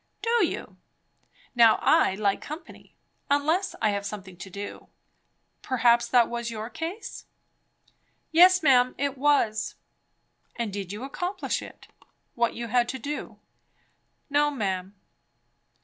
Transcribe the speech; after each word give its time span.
"Do 0.23 0.43
you! 0.47 0.77
Now 1.53 1.77
I 1.79 2.15
like 2.15 2.41
company; 2.41 2.95
unless 3.29 3.75
I 3.83 3.91
have 3.91 4.03
something 4.03 4.35
to 4.37 4.49
do. 4.49 4.87
Perhaps 5.61 6.07
that 6.07 6.27
was 6.27 6.49
your 6.49 6.71
case, 6.71 7.25
eh?" 7.69 7.91
"Yes, 8.31 8.63
ma'am, 8.63 8.95
it 8.97 9.15
was." 9.15 9.75
"And 10.55 10.73
did 10.73 10.91
you 10.91 11.03
accomplish 11.03 11.61
it? 11.61 11.85
what 12.33 12.55
you 12.55 12.69
had 12.69 12.89
to 12.89 12.97
do." 12.97 13.37
"No, 14.27 14.49
ma'am." 14.49 14.95